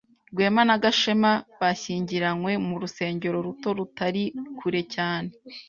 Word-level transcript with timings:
Rwema 0.31 0.61
na 0.69 0.77
Gashema 0.83 1.31
bashyingiranywe 1.59 2.51
mu 2.67 2.75
rusengero 2.81 3.37
ruto 3.45 3.69
rutari 3.77 4.23
kure 4.59 4.81
cyane. 4.95 5.29